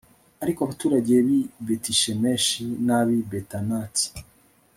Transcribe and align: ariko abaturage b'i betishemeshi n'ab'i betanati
ariko 0.43 0.59
abaturage 0.63 1.13
b'i 1.27 1.39
betishemeshi 1.65 2.61
n'ab'i 2.85 3.19
betanati 3.31 4.05